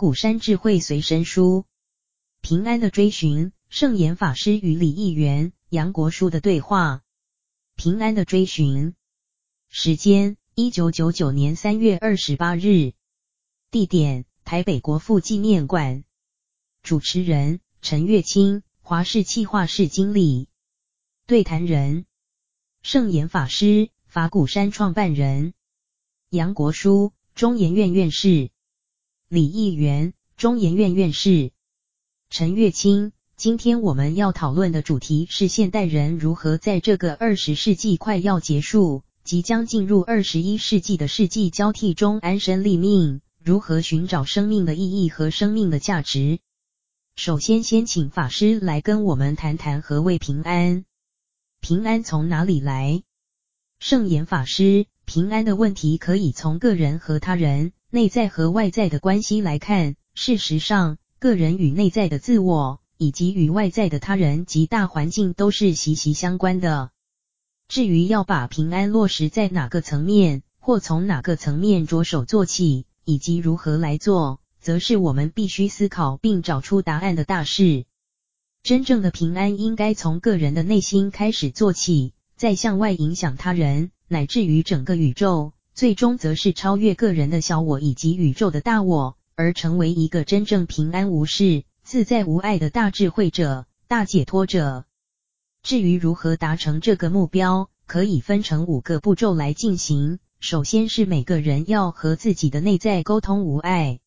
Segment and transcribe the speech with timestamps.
[0.00, 1.66] 古山智慧随身书，
[2.40, 7.02] 平安的追寻，圣严法师与李议员、杨国书的对话。
[7.76, 8.94] 平安的追寻，
[9.68, 12.94] 时间：一九九九年三月二十八日，
[13.70, 16.02] 地点：台北国父纪念馆，
[16.82, 20.48] 主持人：陈月清，华视企划室经理，
[21.26, 22.06] 对谈人：
[22.80, 25.52] 圣严法师，法鼓山创办人，
[26.30, 28.50] 杨国书，中研院院士。
[29.32, 31.52] 李议员，中研院院士，
[32.30, 33.12] 陈月清。
[33.36, 46.40] 今天我们要讨论的主题是现代人如何在这个二十世纪快要结束、即将进入二十一世纪的世纪交替中安身立命，如何寻找生命的意义和生命的价值。
[47.14, 50.84] 首先，先请法师来跟我们谈谈何谓平安？
[51.60, 53.04] 平安从哪里来？
[53.78, 57.70] 圣严法师，平安的问题可以从个人和他人。
[57.92, 66.92] 内在和外在的关系来看，事实上，个人与内在的自我，以及与外在的他人及大环境都是息息相关的。
[67.66, 77.86] 至于要把平安落实在哪个层面，或从哪个层面着手做起，以及如何来做，则是我们必须思考并找出答案的大事。
[78.62, 85.54] 真正的平安应该从个人的内心开始做起，再向外影响他人，乃至于整个宇宙。
[85.80, 94.84] 最终则是超越个人的小我以及宇宙的大我，而成为一个真正平安无事、自在无碍的大智慧者、大解脱者。
[95.62, 100.18] 至于如何达成这个目标，可以分成五个步骤来进行。
[100.38, 104.00] 首先是每个人要和自己的内在沟通无碍，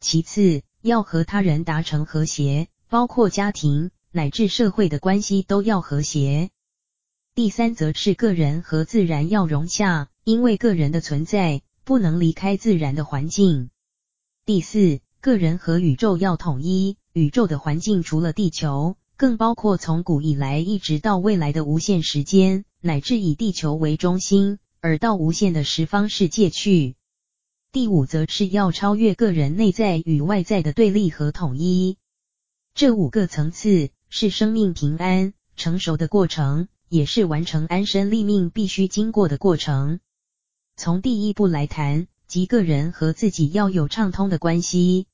[0.00, 6.48] 其次要和他人达成和谐，包括家庭乃至社会的关系都要和谐。
[7.34, 10.08] 第三则是个人和自然要融洽。
[10.22, 13.68] 因为个人的存在不能离开自然的环境。
[14.46, 26.94] 第四，个人和宇宙要统一，宇宙的环境除了地球，更包括从古以来一直到未来的无限时间，乃至以地球为中心而到无限的十方世界去。
[27.70, 31.98] 第五，则是要超越个人内在与外在的对立和统一。
[32.74, 40.00] 这五个层次是生命平安成熟的过程，也是完成安身立命必须经过的过程。
[40.76, 45.06] 从第一步来谈，即个人和自己要有畅通的关系。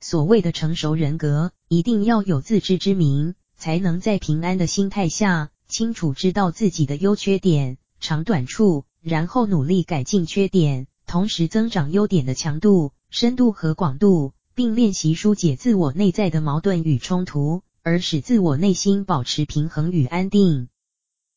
[0.00, 20.68] 所谓的成熟人格，一定要有自知之明，才能在平安的心态下，清楚知道自己的优缺点、长短处，然后努力改进缺点，同时增长优点的强度、深度和广度，并练习疏解自我内在的矛盾与冲突，而使自我内心保持平衡与安定。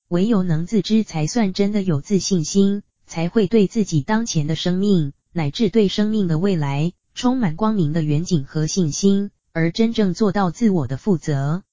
[0.08, 2.84] 唯有能自知，才算真的有自信心。
[3.06, 11.64] 才会对自己当前的生命，乃至对生命的未来，充满光明的远景和信心，而真正做到自我的负责。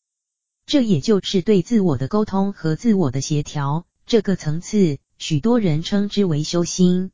[0.66, 3.86] 这也就是对自我的沟通和自我的协调。
[4.06, 7.12] 这个层次，许多人称之为修心。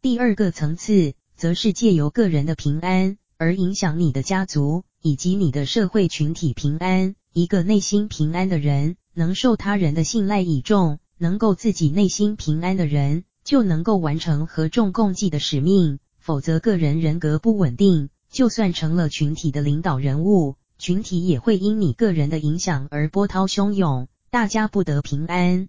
[0.00, 7.14] 第二个层次，则是借由个人的平安，而影响你的家族以及你的社会群体平安。
[7.32, 25.68] 一个内心平安的人，能受他人的信赖倚重；能够自己内心平安的人，就能够完成和众共济的使命，否则个人人格不稳定，就算成了群体的领导人物，群体也会因你个人的影响而波涛汹涌，大家不得平安。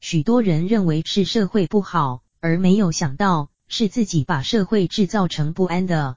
[0.00, 6.16] 许多人认为是社会不好，而没有想到是自己把社会制造成不安的。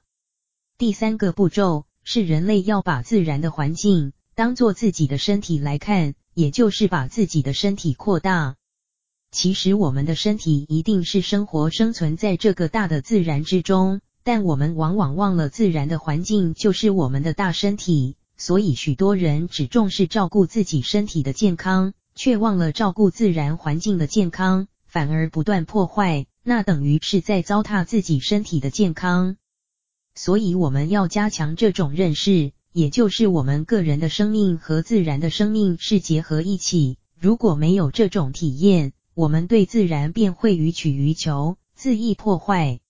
[0.76, 8.56] 第三个步骤是人类要把自然的环境当作自己的身体来看，也就是把自己的身体扩大。
[9.30, 29.36] 其实我们的身体一定是生活生存在这个大的自然之中，但我们往往忘了自然的环境就是我们的大身体，所以许多人只重视照顾自己身体的健康，却忘了照顾自然环境的健康，反而不断破坏，那等于是在糟蹋自己身体的健康。
[30.14, 42.80] 所以我们要加强这种认识，也就是我们个人的生命和自然的生命是结合一起，如果没有这种体验，我们对自然便会予取予求，恣意破坏。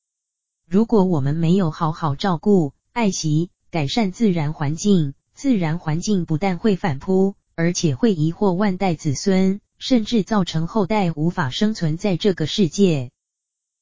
[0.66, 13.10] 如果我们没有好好照顾、爱惜、改善自然环境，自然环境不但会反扑，而且会遗祸万代子孙，甚至造成后代无法生存在这个世界。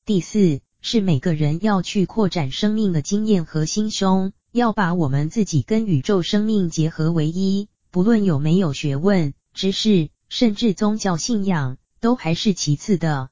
[0.04, 11.76] 第四，是每个人要去扩展生命的经验和心胸，要把我们自己跟宇宙生命结合为一，不论有没有学问、知识，甚至宗教信仰。
[12.02, 13.30] 都还是其次的。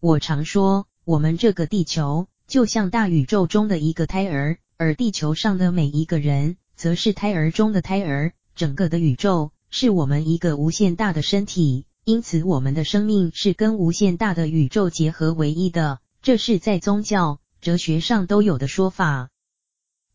[0.00, 8.32] 我常说，我们这个地球就像大宇宙中的一个胎儿，而地球上的每一个人，则是胎儿中的胎儿。
[8.56, 16.00] 整个的宇宙是我们一个无限大的身体，因此我们的生命是跟无限大的宇宙结合为一的。
[16.20, 19.30] 这是在宗教、哲学上都有的说法。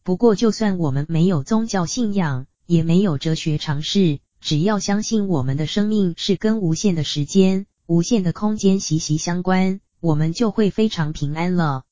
[0.04, 11.84] 不过，就算我们没有宗教信仰，也没有哲学常识，只要相信我们的生命是跟无限的时间、无限的空间息息相关，我们就会非常平安了。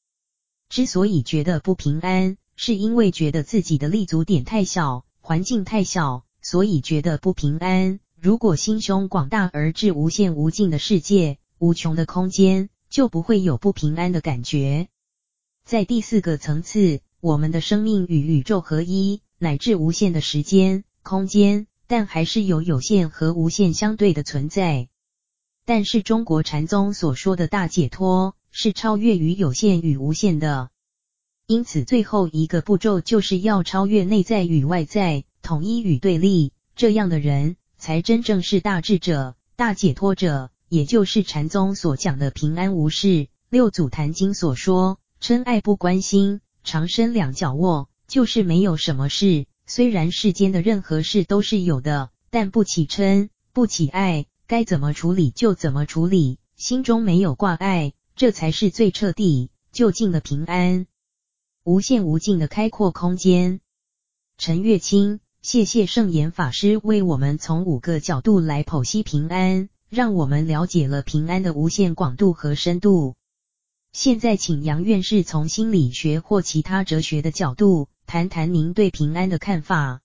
[0.69, 6.23] 之所以觉得不平安，是因为觉得自己的立足点太小，环境太小。
[6.39, 7.99] 所以觉得不平安。
[8.21, 14.87] 如果心胸广大而至无限无尽的世界，无穷的空间，就不会有不平安的感觉。
[15.65, 24.87] 在第四个层次，我们的生命与宇宙合一，乃至无限的时间、空间，但还是有有限和无限相对的存在。
[25.65, 30.69] 但是中国禅宗所说的大解脱，是超越于有限与无限的。
[31.47, 35.23] 因此，最后一个步骤就是要超越内在与外在。
[35.41, 43.27] 统一与对立，这样的人才真正是大智者、大解脱者，也就是禅宗所讲的平安无事。
[43.49, 49.45] 六祖坛经所说，嗔爱不关心，长身两脚卧，就是没有什么事。
[49.65, 60.87] 虽然世间的任何事都是有的，但不起嗔，不起爱，该怎么处理就怎么处理，心中没有挂碍，这才是最彻底、究竟的平安。
[61.63, 63.61] 无限无尽的开阔空间。
[64.37, 65.21] 陈月清。
[65.43, 73.15] 谢谢圣严法师为我们从五个角度来剖析平安，让我们了解了平安的无限广度和深度。
[73.97, 80.01] 现在请杨院士从心理学或其他哲学的角度谈谈您对平安的看法。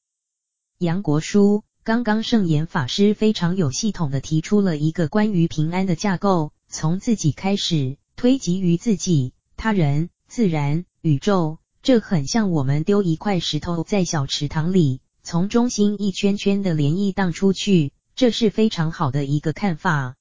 [0.78, 11.58] 杨国书，刚刚圣严法师非常有系统地提出了一个关于平安的架构，从自己开始，推及于自己、他人、自然、宇宙。
[11.82, 15.02] 这很像我们丢一块石头在小池塘里。
[15.22, 20.14] 从中心一圈圈的涟漪荡出去，这是非常好的一个看法。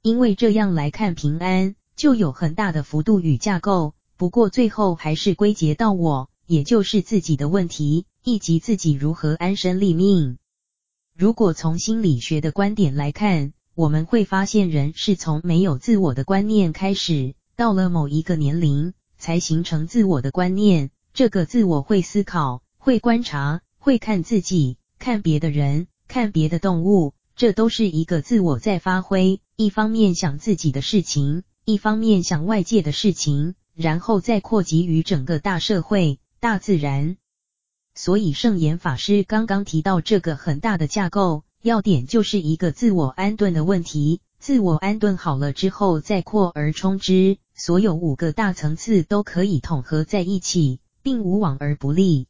[0.00, 3.94] 因为这样来看平安，就有很大的幅度与架构。
[4.18, 10.36] 不过最后还是归结到我，也就是自己的问题，以及自己如何安身立命。
[11.16, 20.90] 如果从心理学的观点来看，我们会发现人是从没有自我的观念开始，到了某一个年龄才形成自我的观念。
[21.14, 23.62] 这个自我会思考，会观察。
[23.78, 29.40] 会看自己，看别的人，看别的动物，这都是一个自我在发挥。
[29.56, 37.16] 一方面想自己的事情，一方面想外界的事情，然后再扩及于整个大社会、大自然。
[37.94, 44.20] 所以圣严法师刚刚提到这个很大的架构，要点就是一个自我安顿的问题。
[44.38, 52.26] 自我安顿好了之后，再扩而充之，所有五个大层次都可以统合在一起，并无往而不利。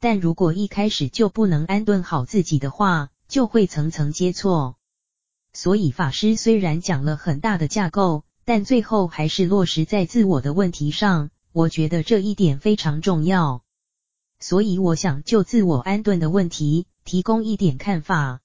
[0.00, 4.74] 但如果一开始就不能安顿好自己的话，就会层层接错。
[5.52, 11.28] 所以法师虽然讲了很大的架构，但最后还是落实在自我的问题上。
[11.52, 13.62] 我觉得这一点非常重要。
[14.40, 18.40] 所以我想就自我安顿的问题提供一点看法。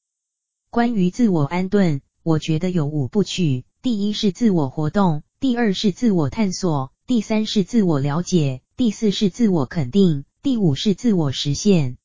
[0.69, 10.25] 关于自我安顿，我觉得有五部曲：第一是自我活动，第二是自我探索，第三是自我了解，第四是自我肯定。
[10.41, 11.95] 第五是自我实现。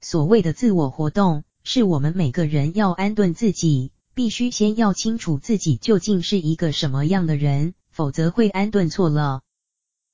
[0.00, 9.40] 所谓的自我活动，是我们每个人要安顿自己，必须先要清楚自己究竟是一个什么样的人，否则会安顿错了。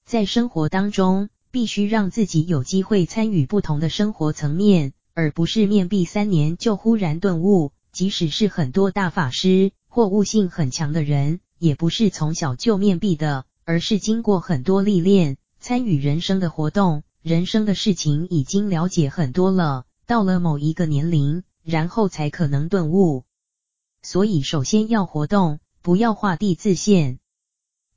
[0.05, 7.73] 在生活当中，必须让自己有机会参与不同的生活层面，而不是面壁三年就忽然顿悟。
[7.91, 17.03] 即使是很多大法师或悟性很强的人，也不是从小就面壁的，而是经过很多历练，参与人生的活动。
[17.23, 23.25] 人生的事情已经了解很多了，到了某一个年龄，然后才可能顿悟。
[24.07, 27.19] 所以，首先要活动，不要画地自限，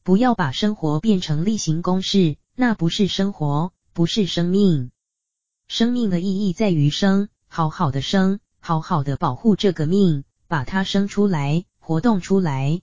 [0.02, 4.90] 不要把生活变成例行公事，那不是生活，不是生命。
[5.68, 12.82] 生命的意义在于生，好好的生，好好的保护这个命，把它生出来，活动出来。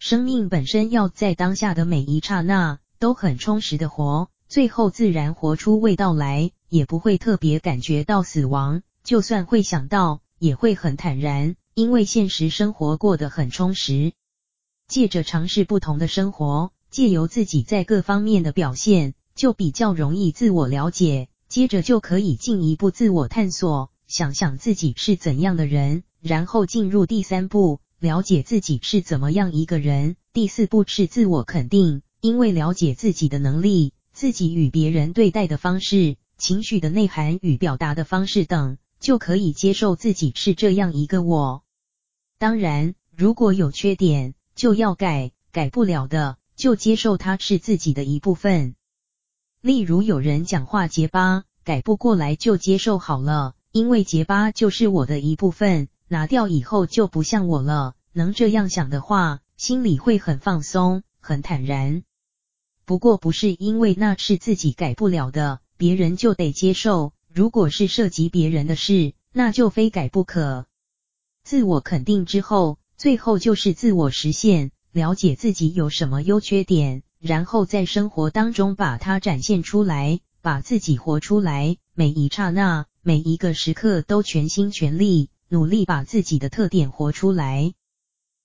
[0.00, 4.28] 生命本身要在当下的每一刹那都很充实的活。
[4.48, 8.82] 最后自然活出味道来，也不会特别感觉到死亡。
[9.04, 14.12] 就算会想到，也会很坦然，因为现实生活过得很充实。
[14.86, 21.30] 借着尝试不同的生活，借由自己在各方面的表现，就比较容易自我了解。
[21.48, 30.16] 接着就可以进一步自我探索，想想自己是怎样的人，然后进入第三步，了解自己是怎么样一个人。
[30.34, 32.02] 第四步是自我肯定。
[32.20, 41.62] 因为了解自己的能力、自己与别人对待的方式、情绪的内涵与表达的方式等，就可以接受自己是这样一个我。
[42.40, 48.76] 当然，如果有缺点，就要改，改不了的，就接受它是自己的一部分。
[49.60, 57.94] 例如，有人讲话结巴，改不过来就接受好了，因为结巴就是我的一部分，拿掉以后就不像我了。
[58.14, 62.04] 能这样想的话，心里会很放松，很坦然。
[62.86, 67.12] 不过不是因为那是自己改不了的，别人就得接受。
[67.28, 70.64] 如果是涉及别人的事，那就非改不可。
[71.50, 81.76] 自我肯定之后，最后就是自我实现，了解自己有什么优缺点，然后在生活当中把它展现出来，把自己活出来。
[81.92, 87.74] 每一刹那，每一个时刻都全心全力，努力把自己的特点活出来，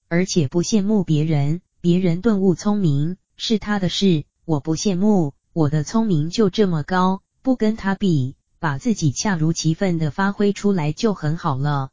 [0.08, 4.24] 而且不羡慕别人，别人顿悟聪明是他的事。
[4.46, 11.92] 我不羡慕，我的聪明就这么高，不跟他比，把自己恰如其分的发挥出来就很好了。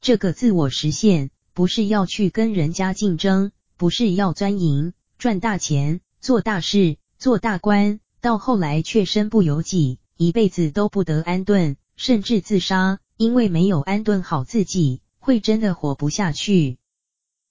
[0.00, 16.78] 这个自我实现，不是要去跟人家竞争，不是要钻营、赚大钱、做大事、做大官，到后来却身不由己，一辈子都不得安顿，甚至自杀，因为没有安顿好自己，会真的活不下去。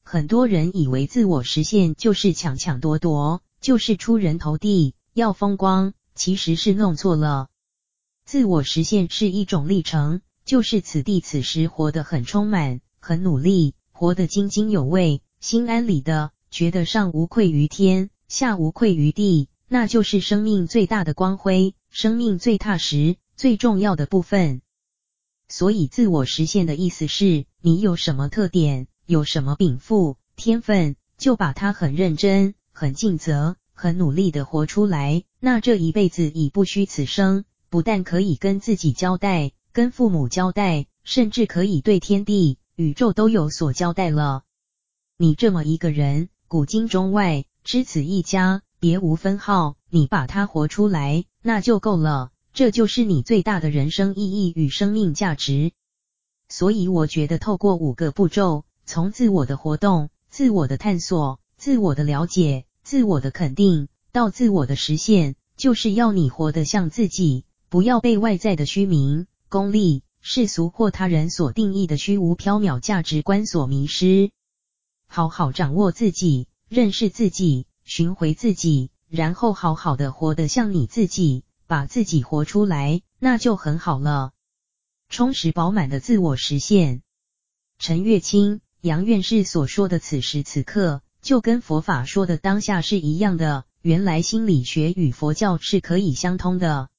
[0.04, 3.42] 很多人以为自我实现就是抢抢夺夺。
[3.60, 7.48] 就是出人头地，要风光，其实是弄错了。
[8.24, 24.62] 自我实现是一种历程，就是此地此时活得很充满，很努力，活得津津有味，心安理得，觉得上无愧于天，下无愧于地，那就是生命最大的光辉，生命最踏实、最重要的部分。
[25.50, 32.56] 所以，自我实现的意思是，你有什么特点，有什么禀赋、天分，就把它很认真。
[32.72, 44.42] 很尽责，很努力的活出来，那这一辈子已不虚此生，不但可以跟自己交代，跟父母交代，甚至可以对天地、宇宙都有所交代了。
[45.20, 55.74] 你这么一个人，古今中外，只此一家，别无分号，你把它活出来，那就够了，这就是你最大的人生意义与生命价值。
[56.50, 62.66] 所以我觉得透过五个步骤，从自我的活动、自我的探索、自我的了解。
[62.82, 74.32] 自我的肯定到自我的实现，就是要你活得像自己，不要被外在的虚名、功利、世俗或他人所定义的虚无缥缈价值观所迷失。
[75.08, 84.32] 好好掌握自己，认识自己，寻回自己，然后好好的活得像你自己，把自己活出来，那就很好了。
[85.10, 87.02] 充实饱满的自我实现。
[87.80, 91.02] 陈月清、杨院士所说的此时此刻。
[91.20, 96.90] 就跟佛法说的当下是一样的，原来心理学与佛教是可以相通的。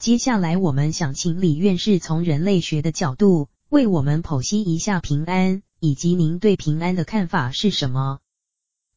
[0.00, 8.20] 接下来我们想请李院士从人类学的角度为我们剖析一下平安，以及您对平安的看法是什么？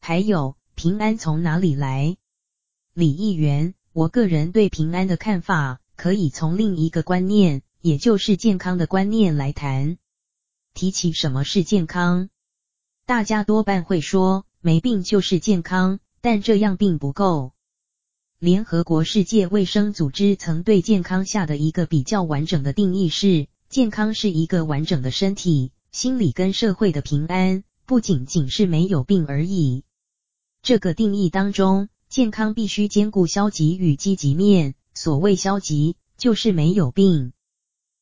[0.00, 2.16] 还有平安从哪里来？
[2.94, 9.98] 李议员，我个人对平安的看法可以从另一个观念，也就是健康的观念来谈。
[10.72, 12.30] 提起什么是健康，
[13.04, 14.46] 大家多半会说。
[14.62, 17.52] 没病就是健康，但这样并不够。
[18.44, 29.84] 联合国世界卫生组织曾对健康下的一个比较完整的定义是：健康是一个完整的身体、心理跟社会的平安，不仅仅是没有病而已。
[30.62, 34.74] 这个定义当中，健康必须兼顾消极与积极面。
[34.92, 37.30] 所谓消极，就是没有病；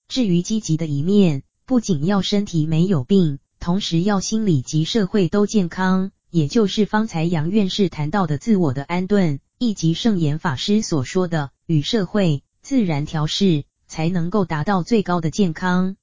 [0.09, 6.11] 至于积极的一面，不仅要身体没有病，同时要心理及社会都健康。
[6.33, 15.95] 也就是方才杨院士谈到的自我的安顿，以及圣严法师所说的与社会自然调适，才能够达到最高的健康。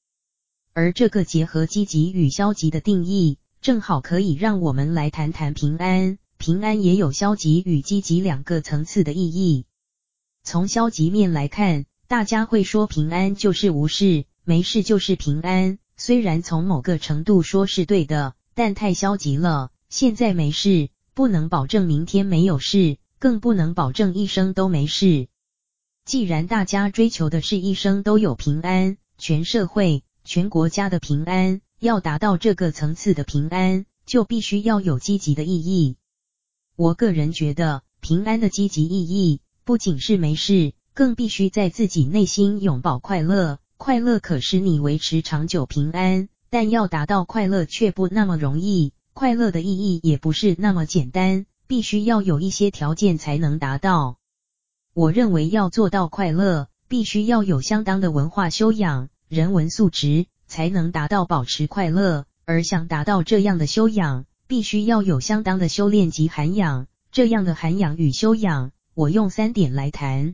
[0.71, 6.17] 而这个结合积极与消极的定义，正好可以让我们来谈谈平安。
[6.37, 9.65] 平安也有消极与积极两个层次的意义。
[10.41, 15.79] 从消极面来看，大家会说平安就是无事，没事就是平安。
[15.97, 19.69] 虽然从某个程度说是对的，但太消极了。
[19.89, 25.27] 现在没事，不能保证明天没有事，更不能保证一生都没事。
[26.05, 35.97] 既然大家追求的是一生都有平安，全社会、全国家的平安，要达到这个层次的平安，就必须要有积极的意义。
[36.75, 43.59] 我个人觉得，平安的积极意义，不仅是没事，更必须在自己内心永葆快乐。
[43.75, 48.93] 快乐可使你维持长久平安，但要达到快乐却不那么容易。
[49.13, 54.17] 快乐的意义也不是那么简单，必须要有一些条件才能达到。
[54.95, 62.25] 我认为要做到快乐，必须要有相当的文化修养、人文素质，才能达到保持快乐。
[62.45, 66.87] 而想达到这样的修养，必须要有相当的修炼及涵养。
[67.11, 70.33] 这样的涵养与修养，我用三点来谈。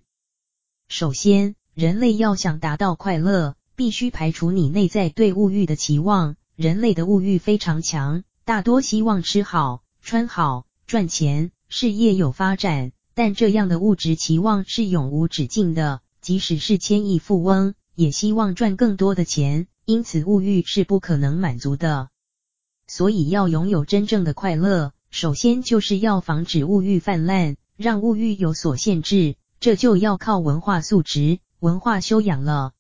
[0.87, 6.37] 首先，人类要想达到快乐，必须排除你内在对物欲的期望。
[6.55, 12.91] 人类的物欲非常强，大多希望吃好、穿好、赚钱、事业有发展。
[13.13, 22.09] 但这样的物质期望是永无止境的，即使是千亿富翁，也希望赚更多的钱，因此物欲是不可能满足的。
[22.87, 32.73] 所以要拥有真正的快乐，首先就是要防止物欲泛滥，让物欲有所限制，这就要靠文化素质、文化修养了。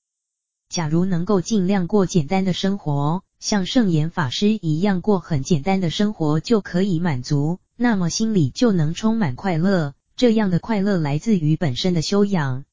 [0.67, 9.93] 假如能够尽量过简单的生活，像圣严法师一样过很简单的生活就可以满足，那么心里就能充满快乐。
[10.15, 12.63] 这样的快乐来自于本身的修养。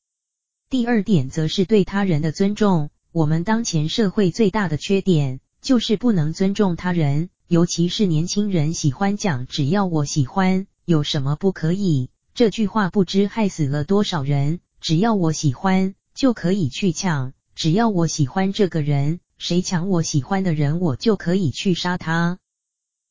[0.71, 2.91] 第二点则是对他人的尊重。
[3.11, 14.61] 我们当前社会最大的缺点就是不能尊重他人，尤其是年轻人喜欢讲“只要我喜欢，有什么不可以”这句话，不知害死了多少人。
[14.81, 17.33] 只要我喜欢，就可以去抢。
[17.55, 22.39] 只要我喜欢这个人，谁抢我喜欢的人，我就可以去杀他。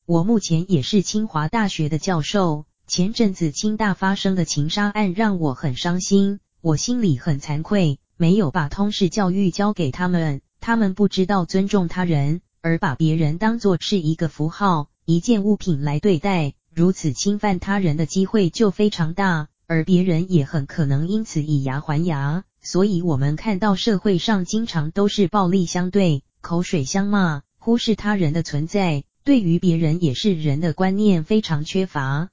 [0.04, 22.42] 我目前也是清华大学的教授，前阵子清大发生的情杀案让我很伤心，我心里很惭愧，没有把通识教育教给他们，他们不知道尊重他人，而把别人当作是一个符号、一件物品来对待，如此侵犯他人的机会就非常大，而别人也很可能因此以牙还牙。
[22.60, 32.30] 所以，我们看到社会上经常都是暴力相对、口水相骂，忽视他人的存在，对于别人也是人的观念非常缺乏。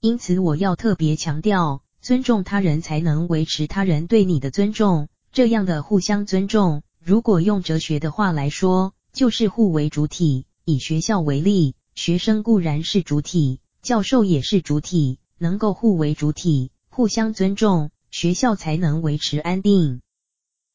[0.00, 5.08] 因此，我要特别强调，尊重他人才能维持他人对你的尊重。
[5.32, 10.46] 这样的互相尊重，如果用哲学的话来说，就是互为主体。
[10.64, 17.90] 以学校为例，学生固然是主体，教授也是主体，能够互为主体，互相尊重。
[18.10, 20.00] 学校才能维持安定，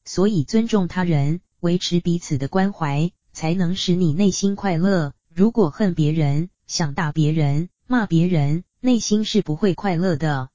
[0.04, 5.14] 所以尊重他人，维持彼此的关怀，才能使你内心快乐。
[5.34, 10.50] 如果恨别人，想打别人，骂别人，内心是不会快乐的。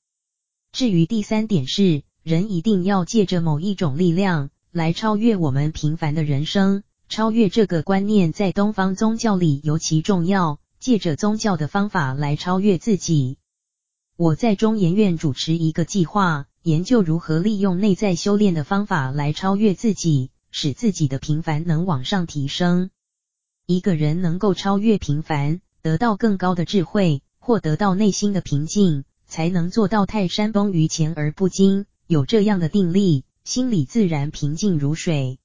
[0.71, 6.84] 至于第三点是，人一定要借着某一种力量来超越我们平凡的人生。
[7.10, 13.39] 超越这个观念在东方宗教里尤其重要，借着宗教的方法来超越自己。
[14.15, 16.45] 我在中研院主持一个计划。
[16.62, 22.89] 研究如何利用内在修炼的方法来超越自己，使自己的平凡能往上提升。
[23.65, 31.86] 一个人能够超越平凡，得到更高的智慧，或得到内心的平静，才能做到泰山崩于前而不惊。
[32.08, 35.39] 有这样的定力，心里自然平静如水，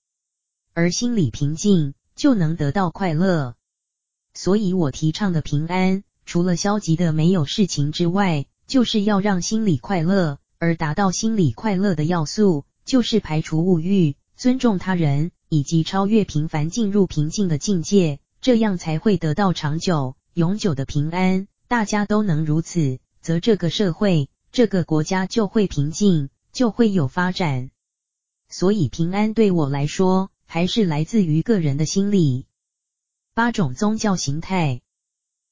[0.75, 3.57] 而心里平静，就能得到快乐。
[4.33, 10.39] 所以我提倡的平安，除了消极的没有事情之外，就是要让心里快乐。
[10.61, 21.47] 而达到心理快乐的要素，就是排除物欲、尊重他人，以及超越平凡，进入平静的境界，这样才会得到长久、永久的平安。
[21.69, 27.71] 大家都能如此，则这个社会、这个国家就会平静，就会有发展。
[28.49, 32.47] 所以，平安对我来说，还是来自于个人的心理。
[33.35, 34.81] 八种宗教形态，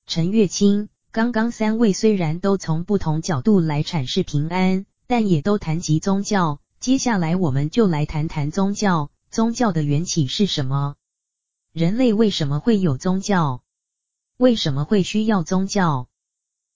[0.06, 4.86] 陈月清，刚刚三位虽然都从不同角度来阐释平安。
[5.06, 9.10] 但也都谈及宗教，接下来我们就来谈谈宗教。
[9.30, 10.94] 宗教的缘起是什么？
[11.72, 13.62] 人类为什么会有宗教？
[14.36, 16.06] 为什么会需要宗教？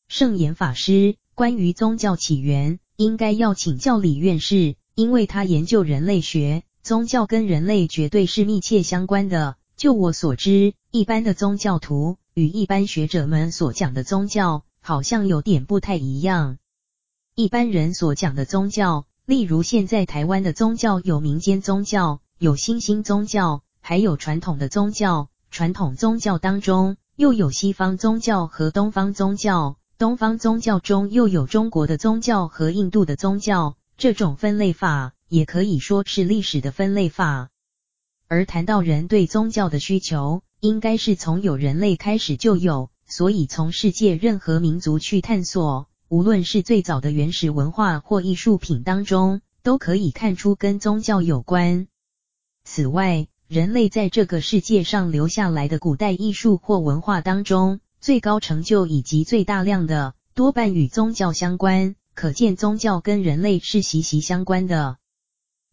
[0.08, 9.56] 圣严法师，关于宗教起源，应该要请教李院士，因为他研究人类学，宗教跟人类绝对是密切相关的。
[9.76, 16.58] 就我所知，一般的宗教徒与一般学者们所讲的宗教，好像有点不太一样。
[17.36, 25.28] 一般人所讲的宗教，例如现在台湾的宗教有民间宗教，有新兴宗教，还有传统的宗教。
[25.52, 33.76] 传统宗教当中又有西方宗教和东方宗教，东方宗教中又有中国的宗教和印度的宗教。
[33.96, 37.50] 这种分类法也可以说是历史的分类法。
[38.26, 45.86] 而谈到人对宗教的需求，应该是从有人类开始就有，所以从世界任何民族去探索。
[46.12, 51.86] 无论是最早的原始文化或艺术品当中，都可以看出跟宗教有关。
[52.64, 64.98] 此外，人类在这个世界上留下来的古代艺术或文化当中，最高成就以及最大量的，多半与宗教相关，可见宗教跟人类是息息相关的。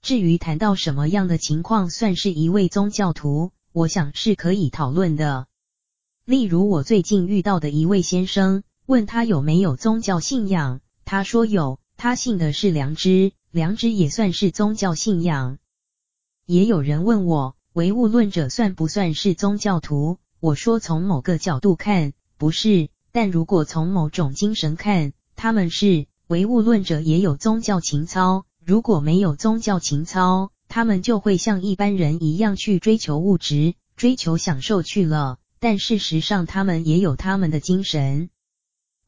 [0.01, 5.47] 至于谈到什么样的情况算是一位宗教徒，我想是可以讨论的。
[6.23, 15.59] 例如我最近遇到的一位先生，问他有没有宗教信仰，他说有，他信的是良知，良知也算是宗教信仰。
[16.47, 20.17] 也有人问我，唯物论者算不算是宗教徒？
[20.39, 26.07] 我说从某个角度看，不是，但如果从某种精神看，他们是。
[26.25, 28.45] 唯物论者也有宗教情操。
[28.65, 35.37] 如果没有宗教情操，他们就会像一般人一样去追求物质、追求享受去了。
[35.59, 38.31] 但事实上，他们也有他们的精神。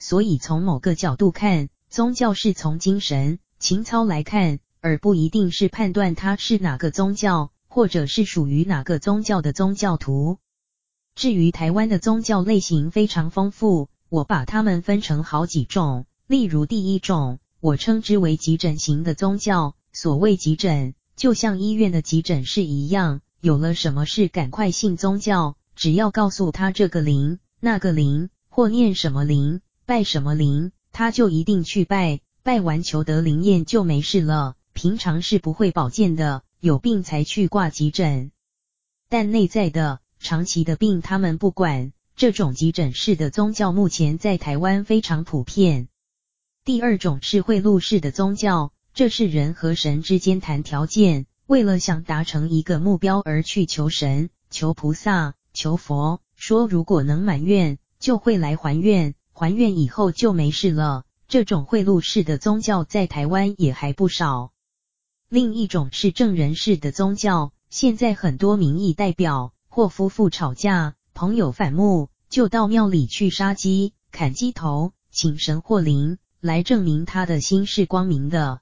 [0.02, 10.40] 所以，从某个角度看，宗教是从精神情操来看，而不一定是判断他是哪个宗教，或者是属于哪个宗教的宗教徒。
[11.14, 16.08] 至于台湾的宗教类型非常丰富，我把它们分成好几种。
[16.26, 17.38] 例如，第一种。
[17.60, 19.76] 我称之为急诊型的宗教。
[19.94, 34.56] 所谓急诊，就像医院的急诊室一样，有了什么事赶快信宗教，只要告诉他这个灵、那个灵，或念什么灵、拜什么灵，他就一定去拜，拜完求得灵验就没事了。
[34.72, 38.32] 平常是不会保健的，有病才去挂急诊。
[39.10, 41.92] 但内在的、长期的病他们不管。
[42.16, 45.90] 这种急诊式的宗教目前在台湾非常普遍。
[46.64, 61.04] 第二种是贿赂式的宗教，这是人和神之间谈条件，为了想达成一个目标而去求神、求菩萨、求佛，说如果能满愿，就会来还愿，还愿以后就没事了。
[61.28, 64.52] 这种贿赂式的宗教在台湾也还不少。
[65.30, 76.20] 另一种是证人式的宗教，现在很多民意代表或夫妇吵架，朋友反目，就到庙里去杀鸡、砍鸡头，请神或灵。
[76.40, 78.62] 来证明他的心是光明的。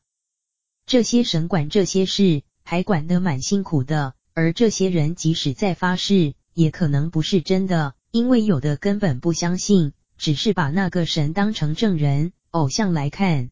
[0.85, 4.13] 这些神管这些事，还管得蛮辛苦的。
[4.33, 13.51] 而这些人即使在发誓，也可能不是真的，因为有的根本不相信，只是把那个神当成证人、偶像来看。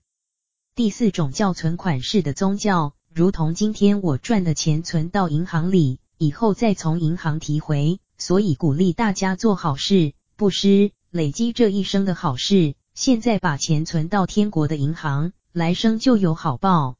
[0.75, 12.75] 第四种叫存款式的宗教，如同今天我赚的钱存到银行里，以后再从银行提回，所以鼓励大家做好事、布施，累积这一生的好事。
[12.93, 16.97] 现在把钱存到天国的银行，来生就有好报。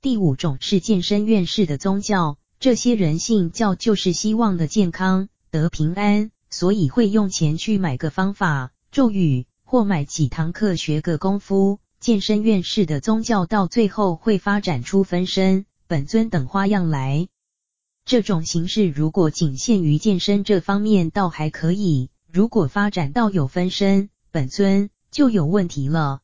[0.00, 11.80] 第五种是健身院式的宗教，这些人信教就是希望的健康得平安，所以会用钱去买个方法、咒语，或买几堂课学个功夫。
[12.00, 17.28] 健身院式的宗教到最后会发展出分身、本尊等花样来。
[18.06, 26.20] 这种形式如果仅限于健身这方面，倒还可以；如果发展到有分身、本尊，就有问题了。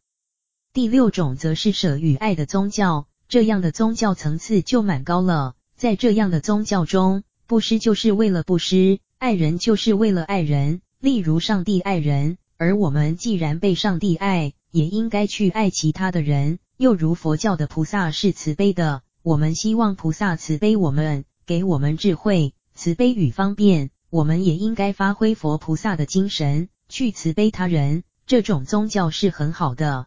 [0.72, 5.56] 第六种则是舍与爱的宗教，这样的宗教层次就蛮高了。
[5.76, 10.80] 在这样的宗教中，布施就是为了布施，爱人就是为了爱人。
[11.00, 16.60] 例如上帝爱人，而我们既然被上帝爱，也应该去爱其他的人。
[16.76, 28.04] 又如佛教的菩萨是慈悲的，我们希望菩萨慈悲我们，给我们智慧、慈悲与方便，我们也应该发挥佛菩萨的精神，去慈悲他人。
[28.28, 30.06] 这种宗教是很好的。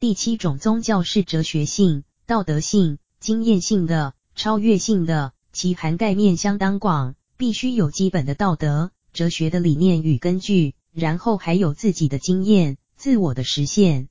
[0.00, 14.08] 第七种宗教是哲学性、道德性、经验性的、超越性的，其涵盖面相当广，必须有基本的道德、哲学的理念与根据，然后还有自己的经验、自我的实现。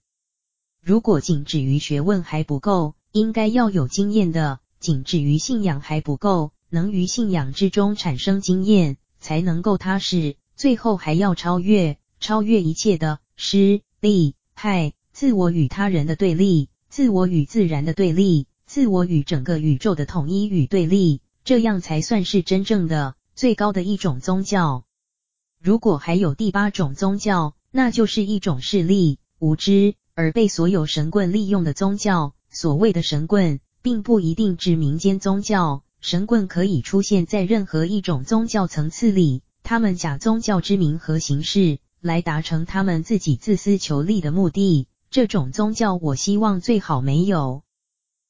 [0.81, 10.37] 如果仅止于学问还不够，应该要有经验的；仅止于信仰还不够，能于信仰之中产生经验，才能够踏实。
[10.55, 13.19] 最后还要超越，超越一切的。
[13.35, 24.85] 师、利、害，自我与他人的对立，自我与自然的对立，自我与整个宇宙的统一与对立，这样才算是真正的最高的一种宗教。
[25.67, 32.33] 如果还有第八种宗教，那就是一种势利、无知而被所有神棍利用的宗教。
[32.49, 41.79] 所谓的神棍，并不一定指民间宗教，神棍可以出现在任何一种宗教层次里，他们假宗教之名和形式。
[41.99, 47.63] 来达成他们自己自私求利的目的，这种宗教我希望最好没有。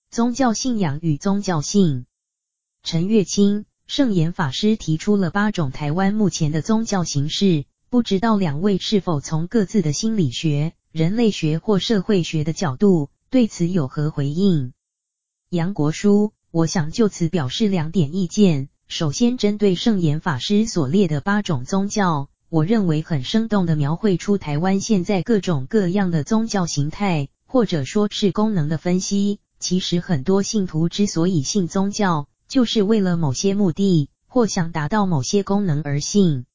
[0.10, 2.08] 宗教信仰与宗教性，
[2.82, 14.74] 陈月清圣严法师提出了八种台湾目前的宗教形式，不知道两位是否从各自的心理学、人类学或社会学的角度对此有何回应？
[15.50, 18.68] 杨国书，我想就此表示两点意见。
[18.90, 22.28] 首先，针对圣严法师所列的八种宗教。
[22.50, 29.40] 我认为很生动地描绘出台湾现在各种各样的宗教形态，或者说是功能的分析。
[29.60, 36.46] 其实很多信徒之所以信宗教，就是为了某些目的，或想达到某些功能而信。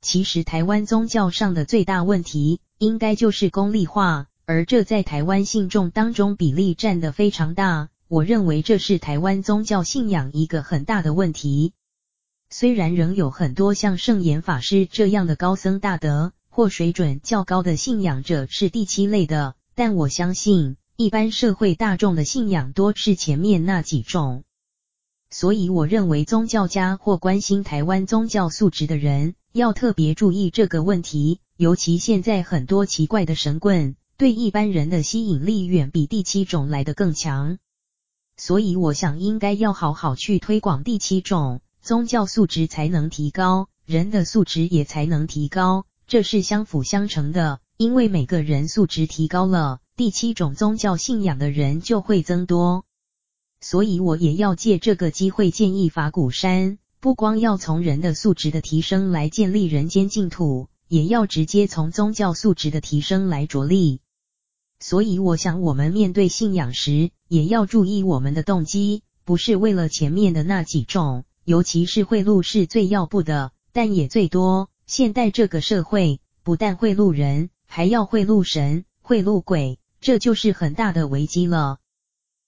[0.00, 7.88] 其实台湾宗教上的最大问题，应该就是功利化，而这在台湾信众当中比例占得非常大。
[8.08, 11.72] 我认为这是台湾宗教信仰一个很大的问题。
[12.50, 24.44] 虽然仍有很多像圣严法师这样的高僧大德或水准较高的信仰者是第七类的，但我相信一般社会大众的信仰多是前面那几种。
[25.30, 37.58] 所以我认为宗教家或关心台湾宗教素质的人要特别注意这个问题，尤其现在很多奇怪的神棍对一般人的吸引力远比第七种来得更强。
[38.36, 41.60] 所以我想应该要好好去推广第七种。
[41.82, 47.60] 宗教素质才能提高，人的素质也才能提高，这是相辅相成的。
[47.76, 52.84] 因为每个人素质提高了，第七种宗教信仰的人就会增多。
[53.68, 63.98] 所以我也要借这个机会建议法鼓山，不光要从人的素质的提升来建立人间净土，也要直接从宗教素质的提升来着力。
[64.78, 71.24] 所以我想，我们面对信仰时，也要注意我们的动机，不是为了前面的那几种。
[71.44, 74.70] 尤其是贿赂是最要不得，但也最多。
[74.86, 81.78] 现代这个社会，不但贿赂人，还要贿赂神、贿赂鬼，这就是很大的危机了。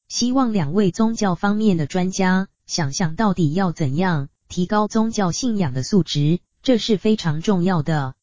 [0.08, 8.14] 希望两位宗教方面的专家想想到底要怎样提高宗教信仰的素质，这是非常重要的。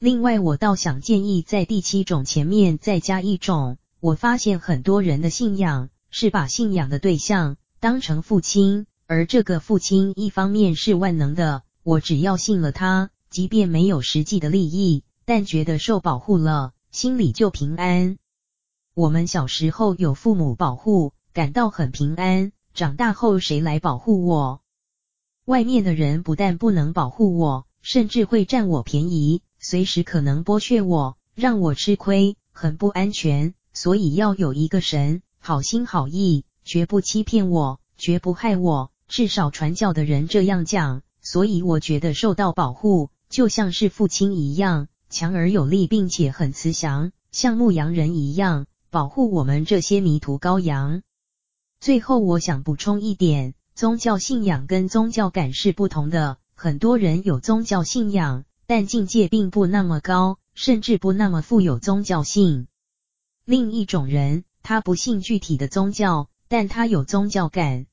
[0.00, 3.78] 另外，我倒想建议在第七种前面再加一种。
[4.00, 8.86] 我发现很多人的信仰是把信仰的对象当成父亲。
[9.06, 18.18] 而这个父亲一方面是万能的，我只要信了他，即便没有实际的利益，但觉得受保护了，心里就平安。
[18.96, 22.52] 我们小时候有父母保护，感到很平安。
[22.74, 24.60] 长大后谁来保护我？
[25.46, 33.54] 外面的人不但不能保护我，甚至会占我便宜，随时可能剥削我，让我吃亏，很不安全。
[33.72, 38.92] 所以要有一个神，好心好意，绝不欺骗我，绝不害我。
[39.08, 51.02] 至少传教的人这样讲，所以我觉得受到保护，就像是父亲一样，强而有力，并且很慈祥，像牧羊人一样保护我们这些迷途羔羊。
[51.80, 56.38] 最后，我想补充一点，宗教信仰跟宗教感是不同的。
[56.54, 62.68] 很多人有宗教信仰，但境界并不那么高，甚至不那么富有宗教性。
[63.44, 67.86] 另一种人，他不信具体的宗教，但他有宗教感。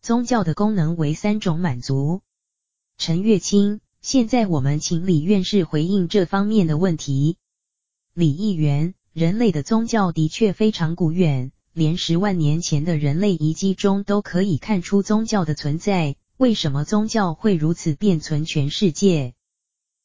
[0.00, 2.20] 宗教的功能为三种满足。
[2.98, 7.36] 陈月清，现在我们请李院士回应这方面的问题。
[8.14, 16.14] 李议员，人类的宗教的确非常古远，连十万年前的人类遗迹中都可以看出宗教的存在。
[16.36, 19.34] 为什么宗教会如此遍存全世界？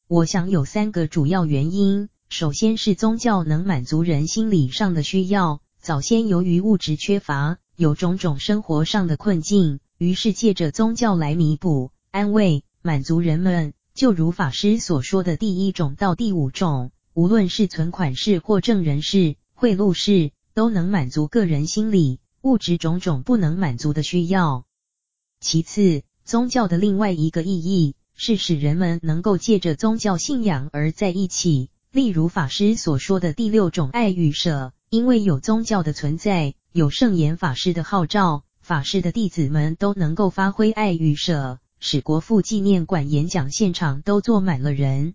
[0.08, 2.08] 我想有三个主要原因。
[2.28, 5.60] 首先是宗教能满足人心理上的需要。
[5.80, 9.78] 早先由于物质缺乏，有种种生活上的困境。
[9.98, 24.66] 于是借着宗教来弥补、安慰、满足人们，就如法师所说的第一种到第五种，无论是存款式或证人式、贿赂式，都能满足个人心理、物质种种不能满足的需要。
[25.40, 38.44] 其次，宗教的另外一个意义是使人们能够借着宗教信仰而在一起，例如法师所说的第六种爱与舍，因为有宗教的存在，有圣严法师的号召。
[38.60, 45.14] 法师的弟子们都能够发挥爱与舍，使国父纪念馆演讲现场都坐满了人。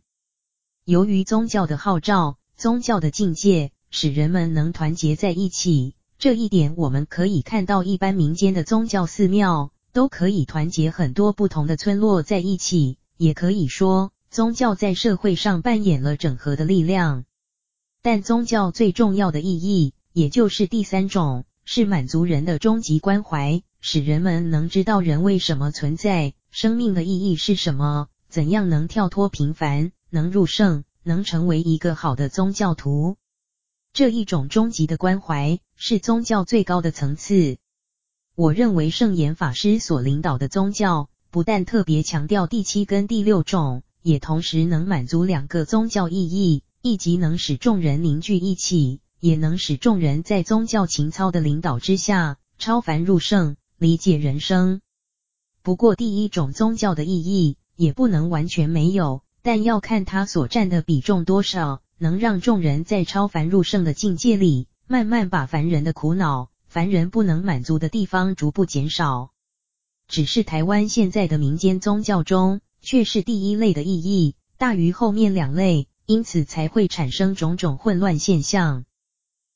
[0.85, 5.93] 由于宗教的号召，宗教的境界，使人们能团结在一起。
[6.17, 12.97] 这一点我们可以看到，一般民间的宗教寺庙都可以团结很多不同的村落在一起。
[13.15, 17.25] 也可以说，宗教在社会上扮演了整合的力量。
[18.01, 21.45] 但宗教最重要的意义，也就是第三种。
[21.63, 33.15] 是满足人的终极关怀，使人们能知道人为什么存在，生命的意义是什么，怎样能跳脱平凡，能入圣，能成为一个好的宗教徒。
[33.93, 37.57] 这一种终极的关怀是宗教最高的层次。
[38.35, 48.99] 我认为圣严法师所领导的宗教，不但特别强调第七跟第六种，也同时能满足两个宗教意义，以及能使众人凝聚一起。
[49.21, 54.81] 也能使众人在宗教情操的领导之下超凡入圣，理解人生。
[55.61, 59.21] 不过，第一种宗教的意义也不能完全没有。
[59.43, 69.31] 但要看它所占的比重多少，能让众人在超凡入圣的境界里，慢慢把凡人的苦恼、凡人不能满足的地方逐步减少。
[70.07, 78.85] 只是台湾现在的民间宗教中，却是第一类的意义大于后面两类，因此才会产生种种混乱现象。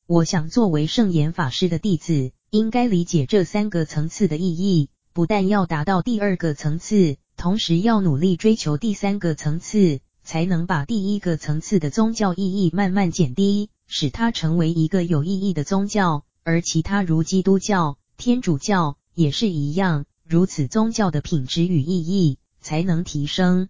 [0.08, 16.26] 我想，作为圣严法师的弟子，应该理解这三个层次的意义，不但要达到第二个层次，同时要努力追求第三个层次，才能把第一个层次的宗教意义慢慢减低，使它成为一个有意义的宗教。
[16.42, 20.06] 而其他如基督教、天主教也是一样。
[20.28, 23.70] 如此宗教的品质与意义才能提升。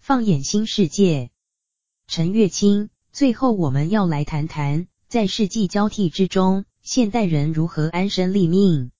[0.00, 1.30] 放眼新世界，
[2.08, 8.90] 陈月清，最后我们要来谈谈，在世纪交替之中，现代人如何安身立命。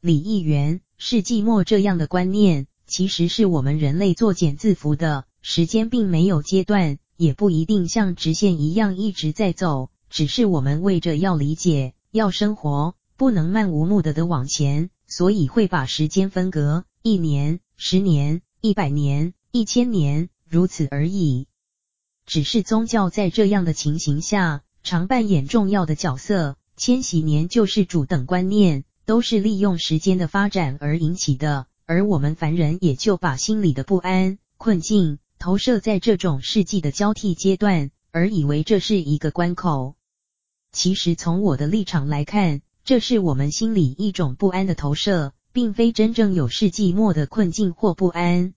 [0.00, 5.24] 李议员，世纪末这样的观念，其实是我们人类作茧自缚的。
[5.40, 14.90] 时间并没有阶段，也不一定像直线一样一直在走，只是我们为着要理解、要生活，不能漫无目的的往前。
[15.06, 21.46] 所以会把时间分隔一年、十年、一百年、一千年，如此而已。
[22.26, 26.58] 只是宗教在这样的情形下，常扮演重要的角色。
[26.76, 39.96] 千禧年救世主等观念，都是利用时间的发展而引起的，而我们凡人也就把心里的不安、困境投射在这种世纪的交替阶段，而以为这是一个关口。
[40.72, 48.54] 其实从我的立场来看，这是我们心里一种不安的投射，并非真正有世纪末的困境或不安。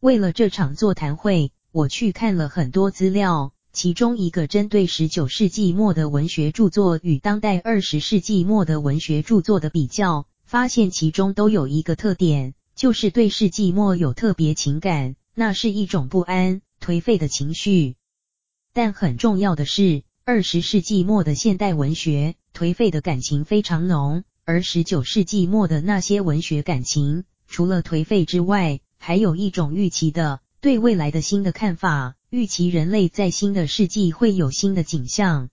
[0.00, 17.96] 为了这场座谈会，我去看了很多资料，其中一个针对十九世纪末的文学著作与当代二十世纪末的文学著作的比较，发现其中都有一个特点，就是对世纪末有特别情感，那是一种不安、颓废的情绪。
[18.74, 35.48] 但很重要的是，二十世纪末的现代文学，颓废的感情非常浓，而十九世纪末的那些文学感情，除了颓废之外，还有一种预期的，对未来的新的看法，预期人类在新的世纪会有新的景象。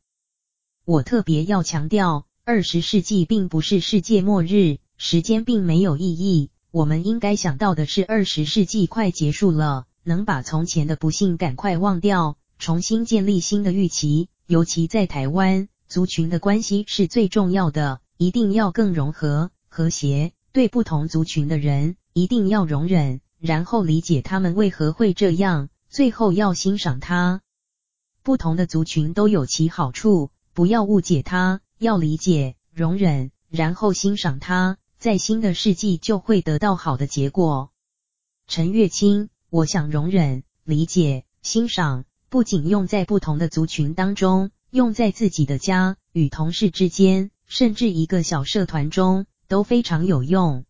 [0.83, 6.49] 我特别要强调，二十世纪并不是世界末日，时间并没有意义。
[6.71, 14.27] 我们应该想到的是，二十世纪快结束了，能把从前的不幸赶快忘掉，重新建立新的预期。
[14.45, 20.33] 尤其在台湾，族群的关系是最重要的，一定要更融合、和谐。
[20.51, 27.41] 对不同族群的人，一定要容忍，然后理解他们为何会这样，最后要欣赏他。
[28.21, 37.71] 不同的族群都有其好处，不要误解他，要理解、容忍，然后欣赏他，在新的世纪就会得到好的结果。
[38.47, 42.03] 陈月清，我想容忍、理解、欣赏。
[42.27, 50.65] 不仅用在不同的族群当中，用在自己的家与同事之间，甚至一个小社团中都非常有用。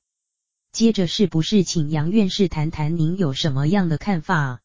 [0.71, 4.61] 接着是不是请杨院士谈谈您有什么样的看法？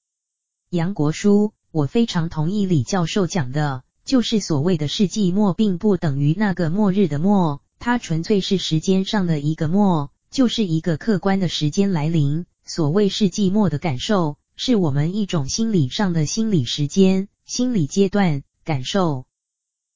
[0.68, 12.46] 杨国书，我非常同意李教授讲的，就是所谓的世纪末，并不等于那个末日的末，它纯粹是时间上的一个末，就是一个客观的时间来临。
[12.64, 14.38] 所谓世纪末的感受。
[14.56, 19.26] 是我们一种心理上的心理时间、心理阶段感受。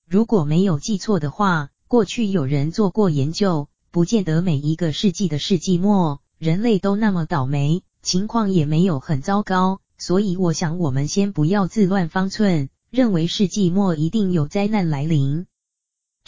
[0.07, 9.81] 如果没有记错的话，过去有人做过研究，不见得每一个世纪的世纪末，人类都那么倒霉，情况也没有很糟糕。
[9.96, 15.46] 所以我想，我们先不要自乱方寸，认为世纪末一定有灾难来临。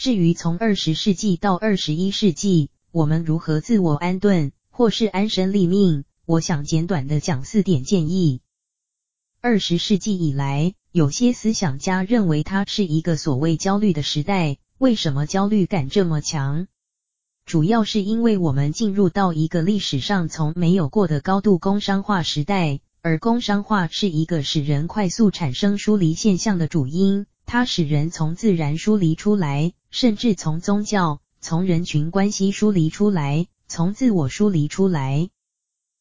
[0.01, 6.05] 至于从二十世纪到二十一世纪，我们如何自我安顿，或是安身立命？
[6.25, 8.41] 我想简短的讲四点建议。
[9.41, 14.57] 二十世纪以来，有些思想家认为它是一个所谓焦虑的时代。
[14.79, 16.65] 为什么焦虑感这么强？
[17.45, 27.27] 主要是因为我们进入到一个历史上从没有过的高度工商化时代，而工商化是一个使人快速产生疏离现象的主因。
[27.45, 35.29] 它使人从自然疏离出来，甚至从宗教、从人群关系疏离出来，从自我疏离出来。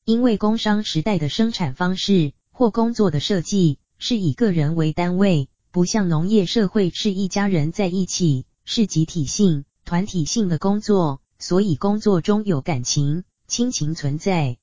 [0.05, 14.57] 因为工商时代的生产方式或工作的设计是以个人为单位，不像农业社会是一家人在一起，是集体性、团体性的工作，所以工作中有感情、亲情存在。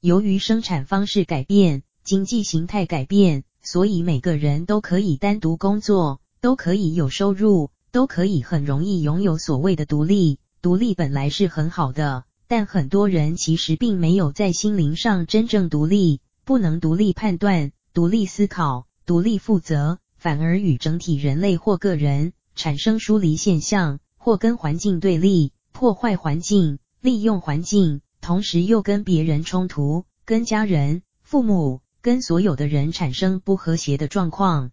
[0.00, 10.38] 由于生产方式改变、经济形态改变，所以每个人都可以单独工作，都可以有收入，都可以很容易拥有所谓的独立。
[10.62, 12.24] 独立本来是很好的。
[12.48, 34.70] 但很多人其实并没有在心灵上真正独立，不能独立判断、独立思考、独立负责，反而与整体人类或个人产生疏离现象，或跟环境对立、破坏环境、利用环境，同时又跟别人冲突，跟家人、父母、跟所有的人产生不和谐的状况。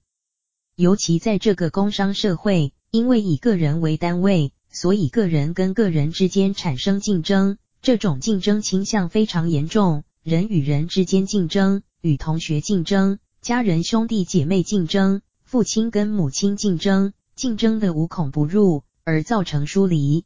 [0.75, 10.03] 尤其在这个工商社会，因为以个人为单位，所以个人跟个人之间产生竞争，这种竞争倾向非常严重。
[10.21, 20.23] 人与人之间竞争，与同学竞争，家人兄弟姐妹竞争，父亲跟母亲竞争，竞争的无孔不入，而造成疏离。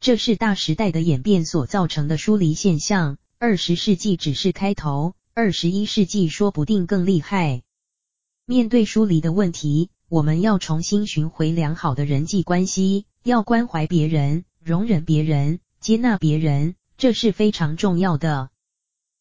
[0.00, 3.18] 这是大时代的演变所造成的疏离现象。
[3.38, 7.60] 二十世纪只是开头，二十一世纪说不定更厉害。
[8.46, 18.50] 面对疏离的问题，我们要重新寻回良好的人际关系，要关怀别人，容忍别人，接纳别人，这是非常重要的。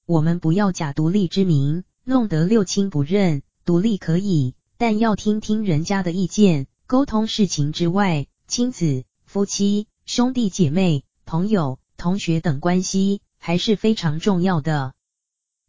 [0.06, 3.42] 我们不要假独立之名，弄得六亲不认。
[3.64, 14.94] 独立可以，但要听听人家的意见，沟通事情之外，亲子、夫妻、兄弟姐妹、朋友、同学等关系还是非常重要的。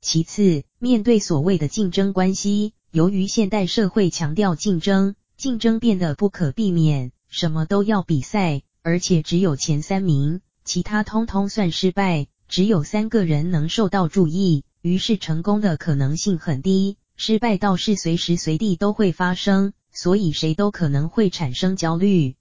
[0.01, 2.75] 其次，面对所谓的竞争关系。
[2.93, 22.37] 由于现代社会强调竞争，竞争变得不可避免，什么都要比赛，而且只有前三名，其他通通算失败，只有三个人能受到注意，于是成功的可能性很低，失败倒是随时随地都会发生，所以谁都可能会产生焦虑。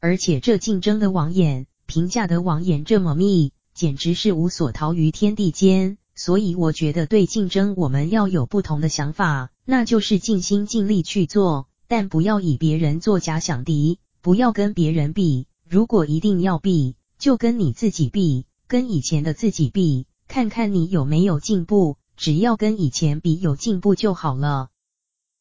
[0.00, 5.98] 而且这竞争的网眼，评价的网眼这么密，简直是无所逃于天地间。
[6.14, 15.48] 所以我觉得对竞争我们要有不同的想法，那就是尽心尽力去做，但不要以别人做假想敌，不要跟别人比。
[15.68, 21.96] 如果一定要比，就跟你自己比，跟以前的自己比，看看你有没有进步。
[22.16, 24.68] 只要跟以前比有进步就好了。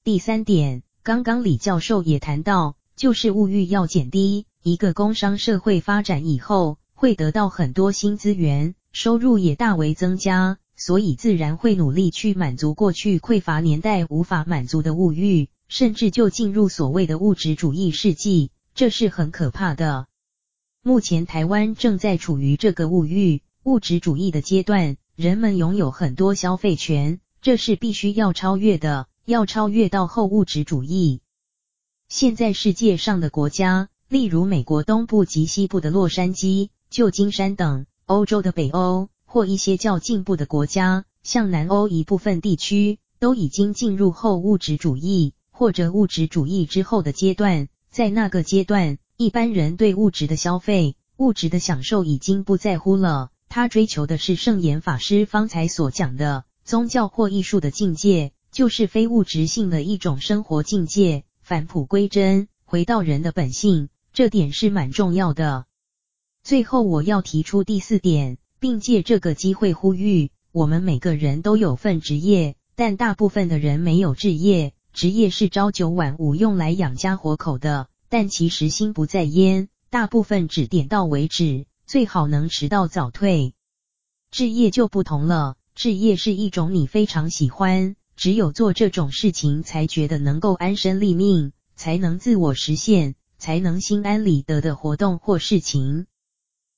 [0.03, 4.47] 第三点，刚刚李教授也谈到，就是物欲要减低。
[4.63, 10.57] 一个工商社会发展以后，会得到很多新资源，收入也大为增加。
[10.76, 20.07] 所以自然会努力去满足过去匮乏年代无法满足的物欲，甚至就进入所谓的物质主义世纪，这是很可怕的。
[20.84, 31.21] 目前台湾正在处于这个物欲物质主义的阶段，人们拥有很多消费权，这是必须要超越的，要超越到后物质主义。
[32.09, 39.09] 现在世界上的国家，例如美国东部及西部的洛杉矶、旧金山等，欧洲的北欧。
[39.36, 47.67] 或一些较进步的国家，像南欧一部分地区，都已经进入后物质主义或者物质主义之后的阶段。
[47.91, 65.65] 在那个阶段，一般人对物质的消费、物质的享受已经不在乎了，他追求的是圣严法师方才所讲的宗教或艺术的境界，就是非物质性的一种生活境界，返璞归真，回到人的本性，这点是蛮重要的。
[66.41, 68.38] 最后，我要提出第四点。
[68.66, 74.74] 并借这个机会呼吁，我们每个人都有份职业，但大部分的人没有志业。
[74.91, 83.53] 职业是朝九晚五用来养家活口的，但其实心不在焉，大部分只点到为止，最好能迟到早退。
[84.32, 96.07] 志业就不同了，志业是一种你非常喜欢，只有做这种事情才觉得能够安身立命，才能自我实现，才能心安理得的活动或事情。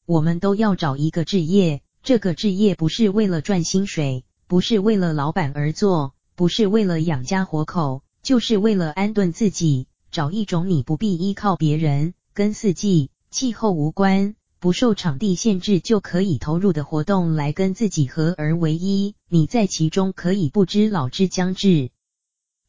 [0.08, 9.88] 我们都要找一个置业，这个置业不是为了赚薪水，不是为了老板而做，不是为了养家活口，就是为了安顿自己。
[10.10, 21.90] 找一种你不必依靠别人，跟四季、气候无关，不受场地限制就可以投入的活动来跟自己合而为一，你在其中可以不知老之将至。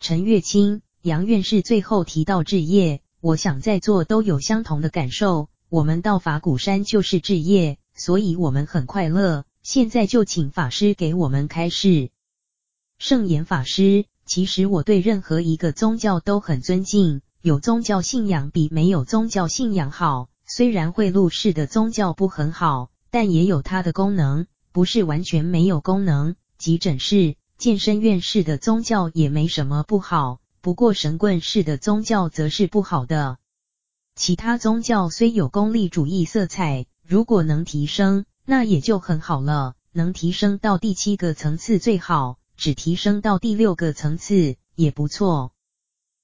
[0.01, 5.49] 陈月清、杨院士最后提到置业，我想在座都有相同的感受。
[5.71, 9.45] 我们到法鼓山就是置业，所以我们很快乐。
[9.63, 12.09] 现在就请法师给我们开示。
[12.99, 20.31] 圣严法师，其实我对任何一个宗教都很尊敬，有宗教信仰比没有宗教信仰好。
[20.47, 26.35] 虽然贿赂式的宗教不很好，但也有它的功能，不是完全没有功能。
[26.57, 33.37] 急诊室、健身院式的宗教也没什么不好，不过神棍式的宗教则是不好的。
[34.19, 39.75] 其他宗教虽有功利主义色彩，如果能提升，那也就很好了。
[39.93, 45.53] 能提升到第七个层次最好，只提升到第六个层次也不错。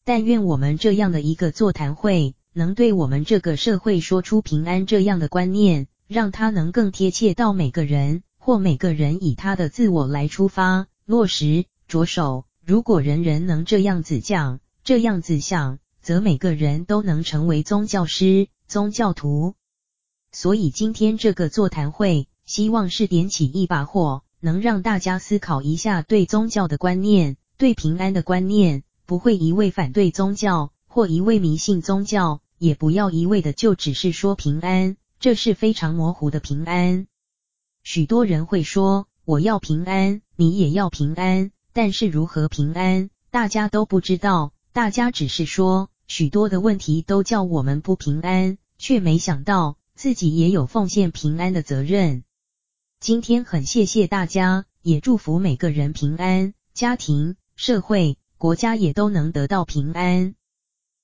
[0.04, 19.54] 但愿我们这样的一个座谈会，能对我们这个社会说出平安这样的观念，让它能更贴切到每个人，或每个人以他的自我来出发，落实着手，如果人人能这样子讲，这样子想，则每个人都能成为宗教师、宗教徒。
[20.32, 37.06] 所以今天这个座谈会，希望是点起一把火，能让大家思考一下对宗教的观念，对平安的观念，不会一味反对宗教，或一味迷信宗教，也不要一味的就只是说平安，这是非常模糊的平安。
[37.82, 41.50] 许多人会说，我要平安，你也要平安。
[41.72, 44.52] 但是如何平安，大家都不知道。
[44.74, 52.24] 大家只是说，许多的问题都叫我们不平安，却没想到自己也有奉献平安的责任。
[53.00, 60.34] 今天很谢谢大家，也祝福每个人平安，家庭、社会、国家也都能得到平安。